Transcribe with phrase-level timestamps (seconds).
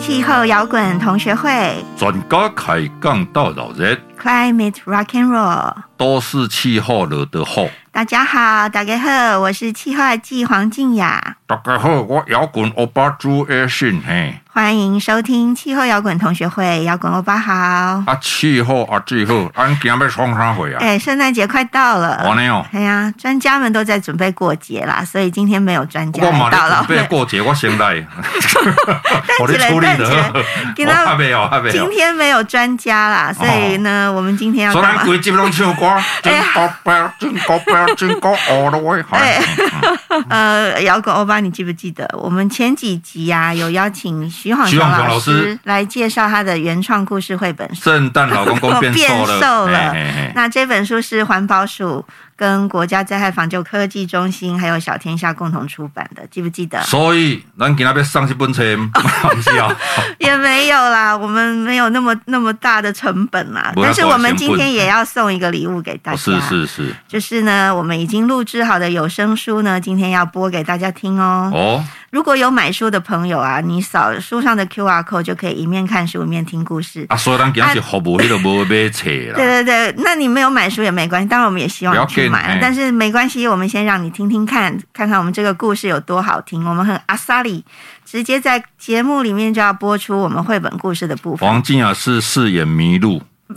[0.00, 7.68] 气候摇滚同学会，专家开讲到老人，Climate Rock and Roll，都是气候惹的祸。
[7.90, 11.36] 大家好，大家好，我是气候季黄静雅。
[11.46, 14.38] 大家好，我摇滚欧巴朱爱信嘿。
[14.54, 17.52] 欢迎收听气候摇滚同学会，摇滚欧巴好。
[17.52, 20.78] 啊，气候啊，气候，俺今天要创啥会啊？
[20.80, 22.22] 哎，圣诞节快到了。
[22.24, 22.64] 我呢哦。
[22.70, 26.84] 哎呀，专家们都在准备过节啦，所以今天没有专家来到了。
[26.86, 27.96] 准备过节，我先来。
[29.42, 30.44] 我的处理的。
[30.76, 34.72] 今天没有， 今天没有专家啦，所以呢，我们今天要。
[34.72, 39.04] 所以规集拢唱歌，真高标，真高标，真高 way。
[39.10, 39.42] 哎，
[40.30, 44.30] 呃，摇滚欧巴，你记不记得我们前几集呀有邀请？
[44.44, 49.38] 徐晃雄老师来介绍他的原创故事绘本《圣诞老公公变瘦了》。
[49.40, 49.94] 瘦了，
[50.34, 52.04] 那这本书是环保署
[52.36, 56.82] 跟国家灾害防救科技中心还有小天下共同出版的，记不记得？
[56.82, 58.62] 所以，咱给那边上去本册，
[60.18, 63.72] 也没有啦，我们没有那么那么大的成本啦。
[63.76, 71.50] 但是我们今天也要送一个礼物给大家，是是是，就是呢，我们已经录制好的有声书呢，今天要播给大家听哦。
[71.54, 71.84] 哦。
[72.10, 77.04] 如果有买书的朋友啊，你扫书上的 QR code 就可以一面看书一面听故事。
[77.08, 79.34] 啊，所以咱今天是服务，你都不会买册了。
[79.34, 86.68] 对对对，那你没有买书也没关系，当然我们也希望你去买，但是没关系，我们先让你听听看，看看我们这个故事有多好听。
[86.68, 87.64] 我们很阿萨里，
[88.04, 91.48] 直接在节目里面就要播出我们绘本故事的部分。
[91.48, 93.22] 黄静雅是饰演麋鹿。
[93.46, 93.56] 哦，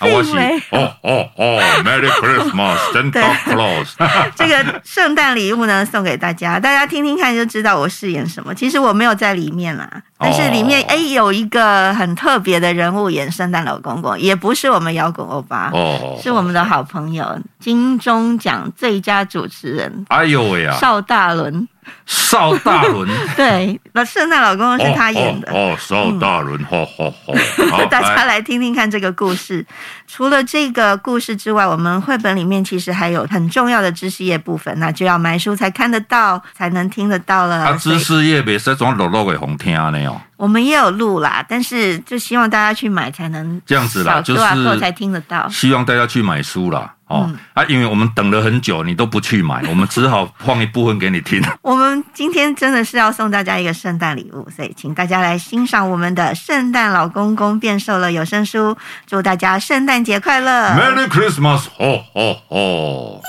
[0.00, 0.32] 我是
[0.70, 3.90] 哦哦哦，Merry Christmas，Santa Claus。
[4.34, 8.54] 这个圣诞礼物呢，送给大家，大家听听看就知道我饰演什么。
[8.54, 20.04] 其实我没有在里面啦，但是里面哎有一个很特别的人物演圣诞老公公，也不是我们摇滚欧巴，哦，是我们的好朋友金钟奖最佳主持人。
[20.08, 21.66] 哎呦喂呀，邵大伦。
[22.06, 25.50] 邵大伦， 对，那圣诞老公公是他演的。
[25.50, 27.10] 哦，邵、哦哦、大伦，好好
[27.68, 29.66] 好，大家来听听看这个故事。
[30.06, 37.64] 除了这个故事之外，我们绘本里面其实还有很重要的知识页部分，那就要买书才看得到，才能听得到了。
[37.64, 40.20] 啊，知识页别是装录录给红听的哦。
[40.36, 45.48] 我们也有录啦，但是就希望大家去买才能这样子啦，就是才听得到。
[45.48, 46.94] 希望大家去买书啦。
[47.06, 51.42] 哦、嗯、啊，因为我们等了很久，你都不去买，我们只好放一部分给你听。
[51.60, 58.76] 我们今天真的是要送大家一个圣诞礼物，所以请大家来欣赏我们的《圣诞老公公变瘦了》有声书。
[59.08, 61.64] 祝大家圣诞节快乐！Merry Christmas！
[61.76, 63.22] 吼吼吼！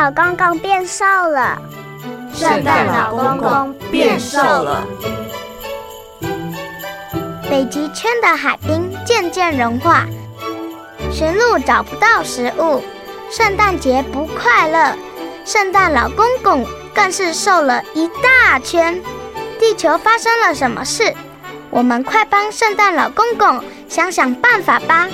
[0.00, 1.60] 老公公变瘦了，
[2.32, 4.82] 圣诞老公公变瘦了。
[7.50, 10.06] 北极圈的海冰渐渐融化，
[11.12, 12.82] 驯鹿找不到食物，
[13.30, 14.96] 圣诞节不快乐，
[15.44, 18.98] 圣诞老公公更是瘦了一大圈。
[19.58, 21.14] 地球发生了什么事？
[21.68, 25.06] 我们快帮圣诞老公公想想办法吧！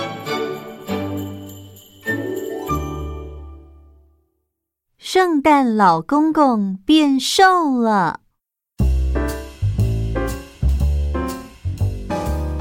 [5.18, 8.20] 圣诞老公公变瘦了。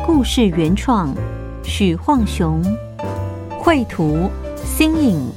[0.05, 1.13] 故事原创：
[1.65, 2.63] 许晃雄，
[3.59, 4.29] 绘图：
[4.63, 5.29] 新颖。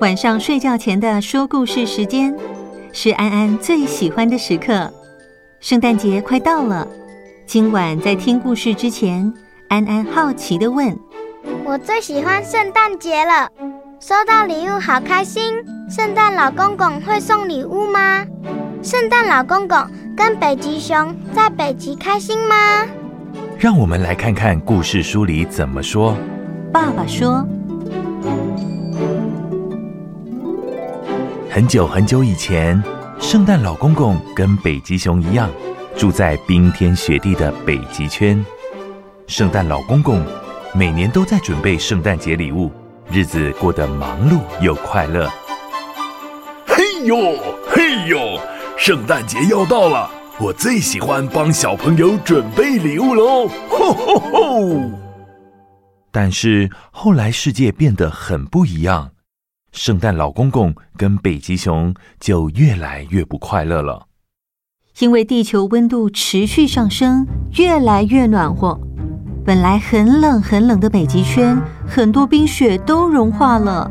[0.00, 2.36] 晚上睡觉前的说故事时间，
[2.92, 4.92] 是安安最喜欢的时刻。
[5.60, 6.86] 圣诞节快到了，
[7.46, 9.32] 今晚在听故事之前，
[9.68, 10.98] 安安好奇的问
[11.64, 13.48] ：“我最喜欢圣诞节了。”
[14.00, 15.54] 收到礼物好开心！
[15.88, 18.26] 圣诞老公公会送礼物吗？
[18.82, 19.78] 圣诞老公公
[20.16, 22.86] 跟北极熊在北极开心吗？
[23.58, 26.16] 让我们来看看故事书里怎么说。
[26.72, 27.46] 爸爸说，
[31.50, 32.82] 很久很久以前，
[33.20, 35.48] 圣诞老公公跟北极熊一样，
[35.96, 38.44] 住在冰天雪地的北极圈。
[39.26, 40.24] 圣诞老公公
[40.74, 42.70] 每年都在准备圣诞节礼物。
[43.10, 45.30] 日子过得忙碌又快乐。
[46.66, 47.16] 嘿呦
[47.68, 48.40] 嘿呦，
[48.76, 50.10] 圣诞节要到了，
[50.40, 53.46] 我最喜欢帮小朋友准备礼物喽！
[53.68, 54.90] 吼吼吼！
[56.10, 59.10] 但是后来世界变得很不一样，
[59.72, 64.06] 圣诞老公公跟北极熊就越来越不快乐了，
[65.00, 67.26] 因为地球温度持续上升，
[67.56, 68.78] 越来越暖和。
[69.44, 73.90] 本来很冷很冷的北极圈，很多冰雪都融化了。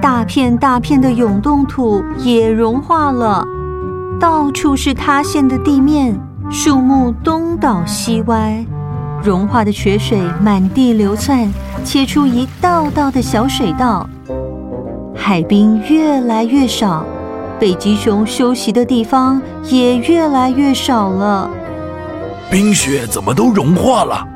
[0.00, 3.46] 大片大片的永冻土也融化了，
[4.18, 6.18] 到处是塌陷的地面，
[6.50, 8.64] 树木东倒西歪，
[9.22, 11.46] 融化的雪水满地流窜，
[11.84, 14.08] 切出一道道的小水道。
[15.14, 17.04] 海冰越来越少，
[17.58, 21.50] 北极熊休息的地方也越来越少了。
[22.50, 24.26] 冰雪怎么都融化了？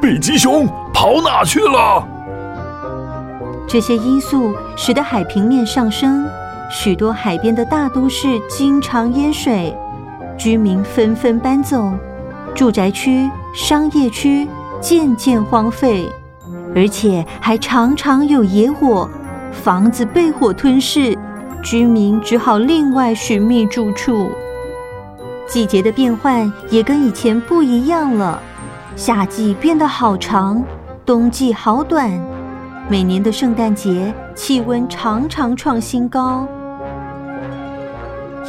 [0.00, 2.06] 北极熊跑哪去了？
[3.66, 6.26] 这些因素使得海平面上升，
[6.70, 9.74] 许多海边的大都市经常淹水，
[10.36, 11.90] 居民纷纷搬走，
[12.54, 14.46] 住宅区、商业区
[14.78, 16.06] 渐渐荒废，
[16.76, 19.08] 而且还常常有野火，
[19.50, 21.16] 房子被火吞噬，
[21.62, 24.30] 居民只好另外寻觅住处。
[25.46, 28.40] 季节的变换也跟以前不一样了，
[28.96, 30.62] 夏季变得好长，
[31.06, 32.10] 冬季好短。
[32.88, 36.46] 每年的圣诞节，气温常常创新高。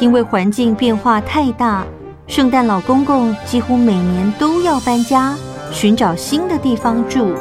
[0.00, 1.84] 因为环境变化太大，
[2.26, 5.34] 圣诞老公公几乎每年都要搬家，
[5.70, 7.32] 寻找新的地方住，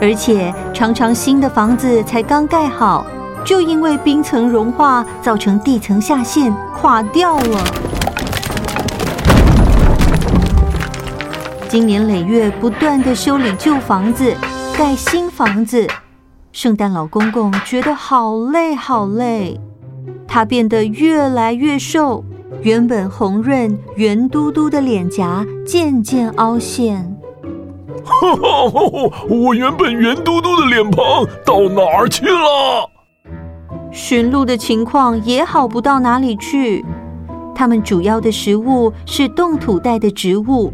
[0.00, 3.06] 而且常常新的房子才刚盖好，
[3.46, 7.64] 就因为冰层融化，造成地层下陷，垮掉了。
[11.68, 14.34] 今年累月不断的修理旧房子，
[14.76, 15.86] 盖新房子。
[16.50, 19.60] 圣诞老公公觉得好累，好累，
[20.26, 22.24] 他变得越来越瘦，
[22.62, 27.16] 原本红润、圆嘟嘟的脸颊渐渐凹陷。
[28.04, 28.64] 哈 哈
[29.28, 32.90] 我原本圆嘟嘟的脸庞到哪儿去了？
[33.90, 36.84] 驯鹿的情况也好不到哪里去，
[37.54, 40.72] 它们主要的食物是冻土带的植物，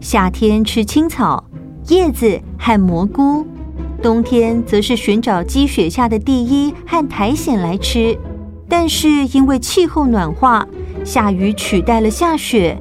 [0.00, 1.44] 夏天吃青草、
[1.88, 3.46] 叶子和蘑菇。
[4.02, 8.18] 冬天则是寻找积雪下的地衣和苔藓来吃，
[8.68, 10.66] 但是因为气候暖化，
[11.04, 12.80] 下雨取代了下雪，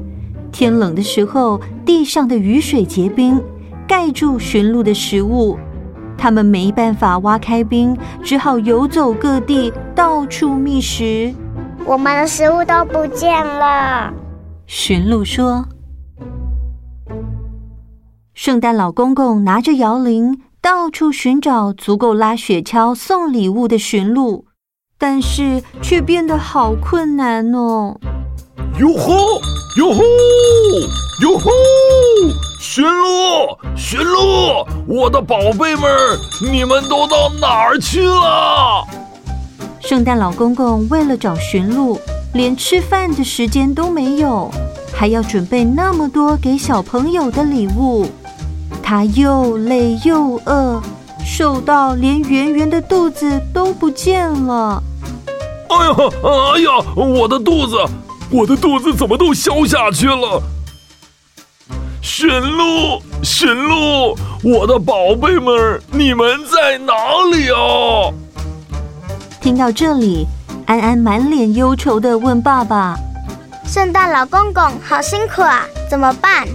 [0.52, 3.42] 天冷的时候，地上的雨水结冰，
[3.88, 5.58] 盖住驯鹿的食物，
[6.20, 11.34] 它们没办法挖开冰，只好游走各地，到处觅食。
[11.86, 14.14] 我们的食物都不见了，
[14.68, 15.66] 驯鹿说。
[18.34, 20.42] 圣诞老公公拿着摇铃。
[20.62, 24.46] 到处寻找足够拉雪橇送礼物的驯鹿，
[24.98, 27.98] 但是却变得好困难哦。
[28.78, 29.14] 哟吼，
[29.78, 30.04] 哟吼，
[31.24, 31.50] 哟吼！
[32.72, 35.90] 驯鹿，驯鹿，我的宝贝们，
[36.52, 38.86] 你们都到哪儿去了？
[39.80, 42.00] 圣诞老公公为了找驯鹿，
[42.36, 44.52] 连吃饭的时间都没有，
[44.94, 48.06] 还要准备那么多给小朋友的礼物。
[48.84, 50.80] 他又累又饿，
[51.26, 54.84] 瘦到连圆圆的肚子都不见了。
[55.70, 57.78] 哎呀，哎呀，我的肚子，
[58.30, 60.40] 我的肚子怎么都消下去了？
[62.02, 66.94] 驯鹿，驯鹿，我的宝贝们，你们在哪
[67.32, 68.14] 里啊？
[69.42, 70.28] 听到这里，
[70.66, 72.96] 安安满脸忧愁的问爸爸
[73.66, 76.48] ：“圣诞老公公好辛苦啊，怎么办？”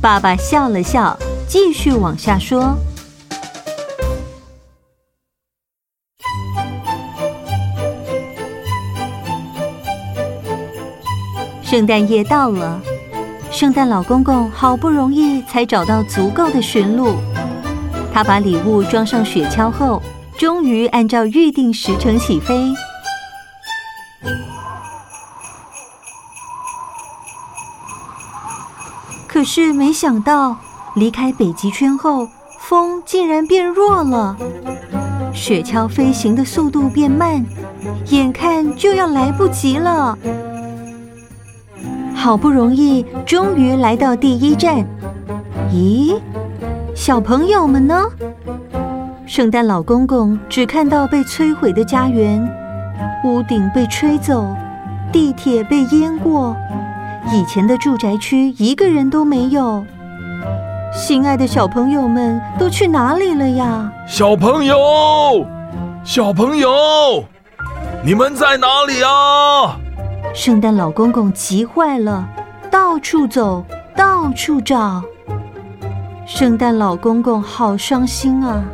[0.00, 1.16] 爸爸笑了笑。
[1.46, 2.74] 继续往下说。
[11.62, 12.80] 圣诞夜到了，
[13.54, 17.14] 圣诞老公公好不容易才找到足够的驯鹿。
[18.12, 20.02] 他把礼物装上雪橇后，
[20.36, 22.74] 终于按照预定时程起飞。
[29.28, 30.56] 可是没想到。
[30.96, 32.28] 离开北极圈后，
[32.60, 34.36] 风竟然变弱了，
[35.32, 37.44] 雪橇飞行的速度变慢，
[38.10, 40.16] 眼看就要来不及了。
[42.24, 44.82] 好不容易，终于来到第一站。
[45.70, 46.18] 咦，
[46.94, 48.02] 小朋友们呢？
[49.26, 52.42] 圣诞老公公只看到被摧毁的家园，
[53.26, 54.46] 屋顶被吹走，
[55.12, 56.56] 地铁被淹过，
[57.30, 59.84] 以前的住宅区一个人都没有。
[60.94, 63.92] 心爱的小朋友们都去哪里了呀？
[64.08, 64.78] 小朋友，
[66.02, 66.70] 小朋友，
[68.02, 69.76] 你们在哪里啊？
[70.34, 72.28] 圣诞老公公急坏了，
[72.68, 73.64] 到处走，
[73.96, 75.00] 到处找。
[76.26, 78.64] 圣诞老公公好伤心啊！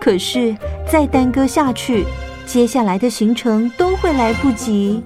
[0.00, 0.56] 可是
[0.90, 2.06] 再耽搁下去，
[2.46, 5.04] 接下来的行程都会来不及。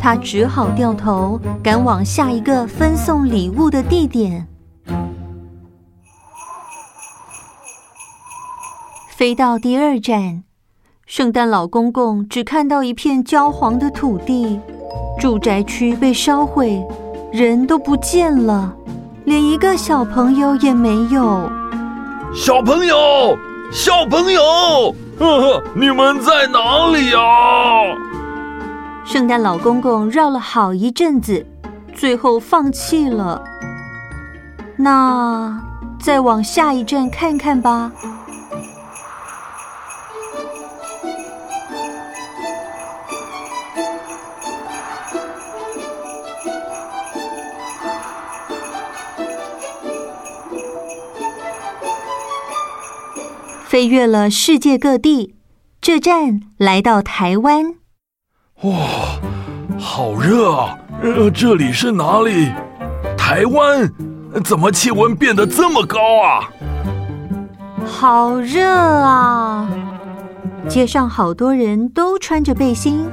[0.00, 4.48] 他只好掉头赶往下一个分送礼物的地点。
[9.08, 10.42] 飞到第二站，
[11.06, 14.60] 圣诞老公公只看到一片焦黄的土地，
[15.18, 16.84] 住宅区被烧毁，
[17.32, 18.72] 人都不见了，
[19.24, 21.50] 连一个小朋友也没有。
[22.34, 23.36] 小朋友，
[23.72, 24.42] 小朋友，
[25.18, 27.18] 呵呵，你们在哪里呀？
[29.04, 31.46] 圣诞老公公绕了好一阵子，
[31.94, 33.42] 最后放弃了。
[34.76, 35.62] 那
[35.98, 37.90] 再往下一站看看吧。
[53.76, 55.34] 飞越了世界各地，
[55.82, 57.74] 这站来到台湾。
[58.62, 58.72] 哇，
[59.78, 60.78] 好热啊！
[61.02, 62.50] 呃，这里是哪里？
[63.18, 63.92] 台湾？
[64.42, 66.48] 怎么气温变得这么高啊？
[67.84, 69.68] 好热啊！
[70.66, 73.06] 街上好多人都穿着背心，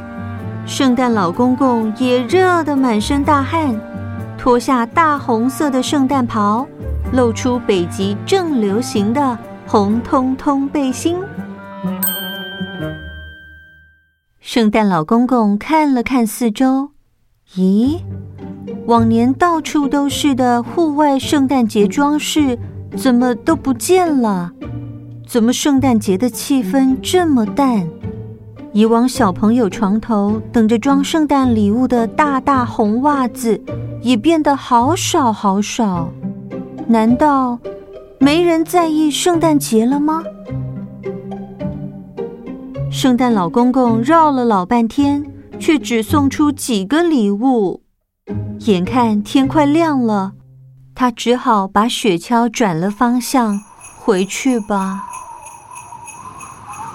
[0.66, 3.78] 圣诞老公公也热得满身大汗，
[4.38, 6.66] 脱下大红色的圣诞袍，
[7.12, 9.38] 露出北极正流行的。
[9.66, 11.18] 红彤彤背心。
[14.40, 16.92] 圣诞老公公看了看四周，
[17.56, 18.00] 咦，
[18.86, 22.60] 往年到处都是的户外圣诞节装饰
[22.96, 24.52] 怎么都不见了？
[25.26, 27.88] 怎么圣诞节的气氛这么淡？
[28.74, 33.60] 以往小朋友床头等着装圣诞礼物的大大红袜子
[34.02, 36.12] 也变得好少好少。
[36.88, 37.58] 难道？
[38.24, 40.24] 没人在意圣诞节了吗？
[42.90, 47.84] 圣诞老公公绕了老半天，却只送出几个礼物。
[48.60, 50.32] 眼看天快亮了，
[50.96, 53.60] 他只好把雪橇转了方向，
[54.00, 55.04] 回去吧。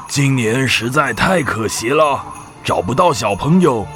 [0.09, 2.25] 今年实在太可惜了，
[2.65, 3.87] 找不到小朋友。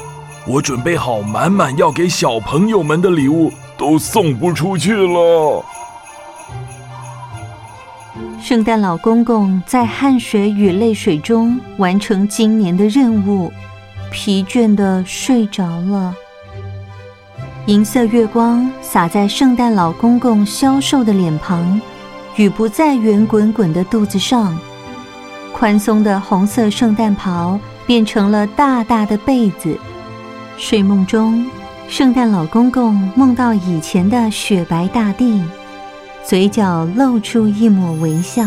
[0.47, 5.65] 我准备好满满要给小朋友们的礼物，都送不出去了。
[8.43, 13.53] 圣诞老公公在汗水与泪水中完成今年的任务，
[14.11, 16.13] 疲倦地睡着了。
[17.67, 21.81] 银色月光洒在圣诞老公公消瘦的脸庞
[22.35, 24.59] 与不再圆滚滚的肚子上，
[25.53, 27.57] 宽松的红色圣诞袍
[27.87, 29.79] 变成了大大的被子。
[30.57, 31.47] 睡梦中，
[31.87, 35.41] 圣诞老公公梦到以前的雪白大地。
[36.25, 38.43] 嘴角露出一抹微笑。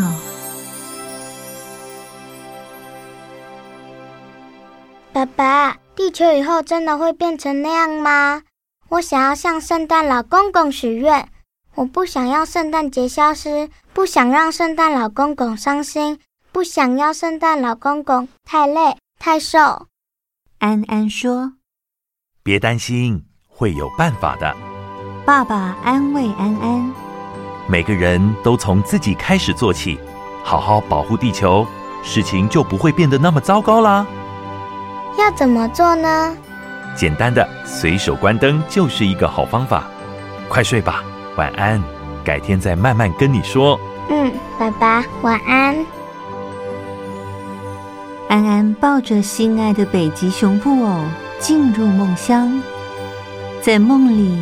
[5.12, 8.44] 爸爸，地球以后真的会变成那样吗？
[8.90, 11.30] 我想要向圣诞老公公许愿，
[11.76, 16.20] 我不想要圣诞节消失，不想让圣诞老公公伤心，
[16.52, 19.88] 不想要圣诞老公公太累太瘦。
[20.60, 21.54] 安安说
[22.42, 24.56] ：“别担心，会有办法的。”
[25.26, 27.05] 爸爸安慰安安。
[27.68, 30.00] 每个人都从自己开始做起，
[30.44, 31.66] 好好保护地球，
[32.04, 34.06] 事情就不会变得那么糟糕啦。
[35.18, 36.36] 要怎么做呢？
[36.96, 39.86] 简单的随手关灯就是一个好方法。
[40.48, 41.04] 快睡吧，
[41.38, 41.82] 晚安，
[42.24, 43.80] 改天再慢慢跟你说。
[44.10, 45.76] 嗯，爸爸，晚安。
[48.30, 51.00] 安安抱着心爱的北极熊布偶
[51.40, 52.62] 进入梦乡，
[53.62, 54.38] 在梦里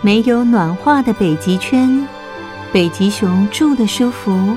[0.00, 2.06] 没有暖化的北极圈。
[2.72, 4.56] 北极熊住得舒服，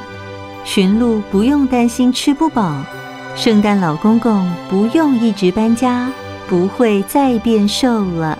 [0.64, 2.76] 驯鹿不用担心吃不饱，
[3.36, 6.12] 圣诞老公公不用一直搬家，
[6.48, 8.38] 不会再变瘦了。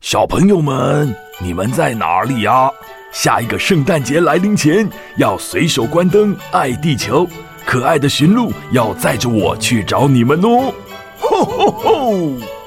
[0.00, 2.68] 小朋友们，你们在哪里呀？
[3.12, 7.24] 下一个圣诞节来临前，要随手关灯，爱地球。
[7.64, 10.74] 可爱的驯鹿要载着我去找你们哦。
[11.44, 12.59] 吼吼吼！